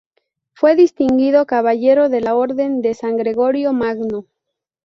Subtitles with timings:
[0.53, 4.25] Fue distinguido Caballero de la Orden de San Gregorio Magno.